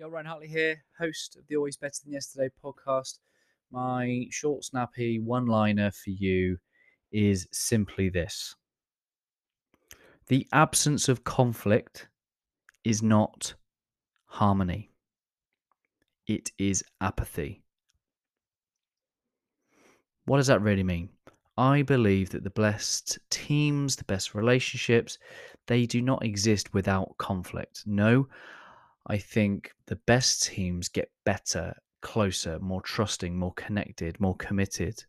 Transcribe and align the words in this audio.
Yo, 0.00 0.08
Ryan 0.08 0.26
Hartley 0.26 0.46
here, 0.46 0.80
host 0.96 1.34
of 1.34 1.44
the 1.48 1.56
Always 1.56 1.76
Better 1.76 1.98
Than 2.04 2.12
Yesterday 2.12 2.50
podcast. 2.64 3.18
My 3.72 4.26
short, 4.30 4.62
snappy 4.62 5.18
one 5.18 5.46
liner 5.46 5.90
for 5.90 6.10
you 6.10 6.56
is 7.10 7.48
simply 7.50 8.08
this 8.08 8.54
The 10.28 10.46
absence 10.52 11.08
of 11.08 11.24
conflict 11.24 12.06
is 12.84 13.02
not 13.02 13.52
harmony, 14.26 14.92
it 16.28 16.52
is 16.58 16.84
apathy. 17.00 17.64
What 20.26 20.36
does 20.36 20.46
that 20.46 20.62
really 20.62 20.84
mean? 20.84 21.08
I 21.56 21.82
believe 21.82 22.30
that 22.30 22.44
the 22.44 22.50
best 22.50 23.18
teams, 23.30 23.96
the 23.96 24.04
best 24.04 24.32
relationships, 24.36 25.18
they 25.66 25.86
do 25.86 26.00
not 26.00 26.24
exist 26.24 26.72
without 26.72 27.16
conflict. 27.18 27.82
No, 27.84 28.28
I 29.08 29.16
think 29.16 29.72
the 29.86 29.96
best 29.96 30.44
teams 30.44 30.88
get 30.88 31.10
better, 31.24 31.74
closer, 32.02 32.58
more 32.58 32.82
trusting, 32.82 33.36
more 33.36 33.54
connected, 33.54 34.20
more 34.20 34.36
committed 34.36 35.02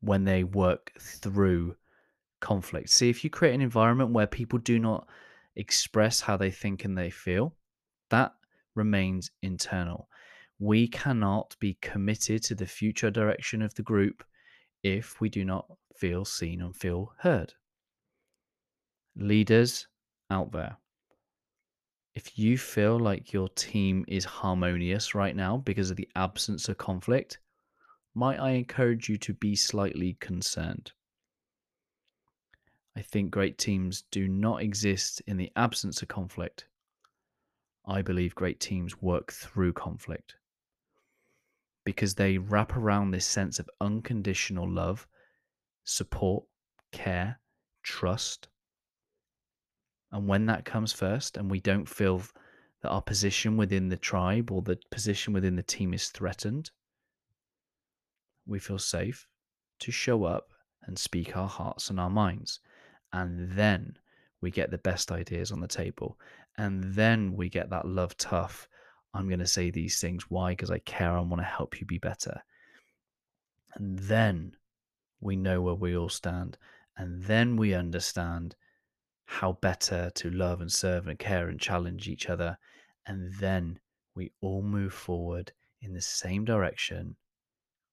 when 0.00 0.24
they 0.24 0.44
work 0.44 0.92
through 1.00 1.76
conflict. 2.40 2.90
See, 2.90 3.08
if 3.08 3.22
you 3.22 3.30
create 3.30 3.54
an 3.54 3.60
environment 3.60 4.10
where 4.10 4.26
people 4.26 4.58
do 4.58 4.78
not 4.78 5.08
express 5.56 6.20
how 6.20 6.36
they 6.36 6.50
think 6.50 6.84
and 6.84 6.96
they 6.96 7.10
feel, 7.10 7.54
that 8.10 8.32
remains 8.74 9.30
internal. 9.42 10.08
We 10.58 10.88
cannot 10.88 11.56
be 11.60 11.78
committed 11.80 12.42
to 12.44 12.54
the 12.54 12.66
future 12.66 13.10
direction 13.10 13.62
of 13.62 13.74
the 13.74 13.82
group 13.82 14.24
if 14.82 15.20
we 15.20 15.28
do 15.28 15.44
not 15.44 15.66
feel 15.96 16.24
seen 16.24 16.60
and 16.60 16.74
feel 16.74 17.12
heard. 17.18 17.54
Leaders 19.16 19.86
out 20.30 20.52
there, 20.52 20.76
if 22.18 22.36
you 22.36 22.58
feel 22.58 22.98
like 22.98 23.32
your 23.32 23.48
team 23.50 24.04
is 24.08 24.24
harmonious 24.24 25.14
right 25.14 25.36
now 25.36 25.56
because 25.58 25.88
of 25.88 25.96
the 25.96 26.08
absence 26.16 26.68
of 26.68 26.76
conflict, 26.76 27.38
might 28.12 28.40
I 28.40 28.50
encourage 28.50 29.08
you 29.08 29.16
to 29.18 29.34
be 29.34 29.54
slightly 29.54 30.16
concerned? 30.18 30.90
I 32.96 33.02
think 33.02 33.30
great 33.30 33.56
teams 33.56 34.02
do 34.10 34.26
not 34.26 34.62
exist 34.62 35.22
in 35.28 35.36
the 35.36 35.52
absence 35.54 36.02
of 36.02 36.08
conflict. 36.08 36.66
I 37.86 38.02
believe 38.02 38.34
great 38.34 38.58
teams 38.58 39.00
work 39.00 39.32
through 39.32 39.74
conflict 39.74 40.34
because 41.84 42.16
they 42.16 42.36
wrap 42.36 42.76
around 42.76 43.12
this 43.12 43.26
sense 43.26 43.60
of 43.60 43.70
unconditional 43.80 44.68
love, 44.68 45.06
support, 45.84 46.46
care, 46.90 47.38
trust, 47.84 48.48
and 50.12 50.26
when 50.26 50.46
that 50.46 50.64
comes 50.64 50.92
first, 50.92 51.36
and 51.36 51.50
we 51.50 51.60
don't 51.60 51.88
feel 51.88 52.22
that 52.82 52.90
our 52.90 53.02
position 53.02 53.56
within 53.56 53.88
the 53.88 53.96
tribe 53.96 54.50
or 54.50 54.62
the 54.62 54.78
position 54.90 55.32
within 55.32 55.56
the 55.56 55.62
team 55.62 55.92
is 55.92 56.08
threatened, 56.08 56.70
we 58.46 58.58
feel 58.58 58.78
safe 58.78 59.26
to 59.80 59.92
show 59.92 60.24
up 60.24 60.48
and 60.84 60.98
speak 60.98 61.36
our 61.36 61.48
hearts 61.48 61.90
and 61.90 62.00
our 62.00 62.10
minds. 62.10 62.60
And 63.12 63.50
then 63.52 63.98
we 64.40 64.50
get 64.50 64.70
the 64.70 64.78
best 64.78 65.12
ideas 65.12 65.52
on 65.52 65.60
the 65.60 65.68
table. 65.68 66.18
And 66.56 66.82
then 66.82 67.34
we 67.34 67.48
get 67.48 67.70
that 67.70 67.86
love 67.86 68.16
tough. 68.16 68.68
I'm 69.12 69.28
going 69.28 69.38
to 69.40 69.46
say 69.46 69.70
these 69.70 70.00
things. 70.00 70.24
Why? 70.30 70.52
Because 70.52 70.70
I 70.70 70.78
care. 70.80 71.16
I 71.16 71.20
want 71.20 71.40
to 71.40 71.44
help 71.44 71.80
you 71.80 71.86
be 71.86 71.98
better. 71.98 72.42
And 73.74 73.98
then 73.98 74.52
we 75.20 75.36
know 75.36 75.60
where 75.60 75.74
we 75.74 75.96
all 75.96 76.08
stand. 76.08 76.56
And 76.96 77.22
then 77.22 77.56
we 77.56 77.74
understand 77.74 78.56
how 79.30 79.52
better 79.60 80.10
to 80.14 80.30
love 80.30 80.62
and 80.62 80.72
serve 80.72 81.06
and 81.06 81.18
care 81.18 81.50
and 81.50 81.60
challenge 81.60 82.08
each 82.08 82.30
other. 82.30 82.56
And 83.06 83.30
then 83.34 83.78
we 84.14 84.32
all 84.40 84.62
move 84.62 84.94
forward 84.94 85.52
in 85.82 85.92
the 85.92 86.00
same 86.00 86.46
direction 86.46 87.14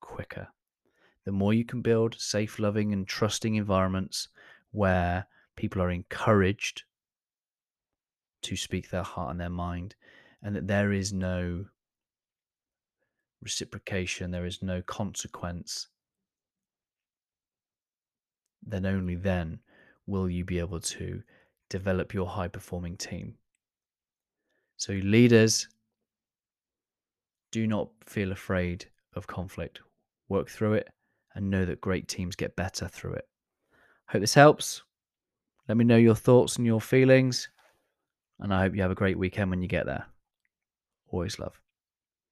quicker. 0.00 0.46
The 1.24 1.32
more 1.32 1.52
you 1.52 1.64
can 1.64 1.82
build 1.82 2.14
safe, 2.20 2.60
loving, 2.60 2.92
and 2.92 3.06
trusting 3.06 3.56
environments 3.56 4.28
where 4.70 5.26
people 5.56 5.82
are 5.82 5.90
encouraged 5.90 6.84
to 8.42 8.54
speak 8.54 8.90
their 8.90 9.02
heart 9.02 9.32
and 9.32 9.40
their 9.40 9.50
mind, 9.50 9.96
and 10.40 10.54
that 10.54 10.68
there 10.68 10.92
is 10.92 11.12
no 11.12 11.64
reciprocation, 13.42 14.30
there 14.30 14.46
is 14.46 14.62
no 14.62 14.82
consequence, 14.82 15.88
then 18.64 18.86
only 18.86 19.16
then 19.16 19.58
will 20.06 20.28
you 20.28 20.44
be 20.44 20.58
able 20.58 20.80
to 20.80 21.22
develop 21.70 22.14
your 22.14 22.26
high 22.26 22.48
performing 22.48 22.96
team. 22.96 23.34
So, 24.76 24.92
leaders, 24.92 25.68
do 27.52 27.66
not 27.66 27.88
feel 28.04 28.32
afraid 28.32 28.86
of 29.14 29.26
conflict. 29.26 29.80
Work 30.28 30.48
through 30.48 30.74
it 30.74 30.88
and 31.34 31.50
know 31.50 31.64
that 31.64 31.80
great 31.80 32.08
teams 32.08 32.36
get 32.36 32.56
better 32.56 32.88
through 32.88 33.14
it. 33.14 33.28
Hope 34.08 34.20
this 34.20 34.34
helps. 34.34 34.82
Let 35.68 35.76
me 35.76 35.84
know 35.84 35.96
your 35.96 36.14
thoughts 36.14 36.56
and 36.56 36.66
your 36.66 36.80
feelings. 36.80 37.48
And 38.40 38.52
I 38.52 38.62
hope 38.62 38.74
you 38.74 38.82
have 38.82 38.90
a 38.90 38.96
great 38.96 39.18
weekend 39.18 39.50
when 39.50 39.62
you 39.62 39.68
get 39.68 39.86
there. 39.86 40.06
Always 41.08 41.38
love. 41.38 41.63